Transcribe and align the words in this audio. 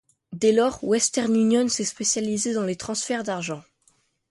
Dès 0.33 0.51
lors, 0.51 0.83
Western 0.83 1.31
Union 1.35 1.67
s'est 1.69 1.83
spécialisée 1.85 2.55
dans 2.55 2.63
les 2.65 2.75
transferts 2.75 3.21
d'argent. 3.23 3.61